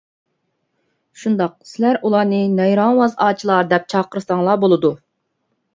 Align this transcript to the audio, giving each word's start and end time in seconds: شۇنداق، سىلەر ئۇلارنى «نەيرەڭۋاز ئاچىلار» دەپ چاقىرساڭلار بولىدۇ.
شۇنداق، 1.23 1.53
سىلەر 1.73 1.99
ئۇلارنى 2.09 2.41
«نەيرەڭۋاز 2.57 3.17
ئاچىلار» 3.27 3.73
دەپ 3.77 3.87
چاقىرساڭلار 3.95 4.63
بولىدۇ. 4.67 4.97